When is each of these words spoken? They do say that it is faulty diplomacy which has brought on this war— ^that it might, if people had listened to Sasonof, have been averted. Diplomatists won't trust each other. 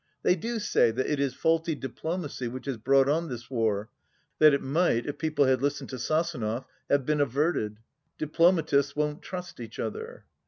They 0.23 0.33
do 0.35 0.57
say 0.57 0.89
that 0.89 1.05
it 1.05 1.19
is 1.19 1.35
faulty 1.35 1.75
diplomacy 1.75 2.47
which 2.47 2.65
has 2.65 2.77
brought 2.77 3.07
on 3.07 3.27
this 3.29 3.51
war— 3.51 3.89
^that 4.41 4.51
it 4.51 4.63
might, 4.63 5.05
if 5.05 5.19
people 5.19 5.45
had 5.45 5.61
listened 5.61 5.91
to 5.91 5.97
Sasonof, 5.97 6.65
have 6.89 7.05
been 7.05 7.21
averted. 7.21 7.77
Diplomatists 8.17 8.95
won't 8.95 9.21
trust 9.21 9.59
each 9.59 9.77
other. 9.77 10.25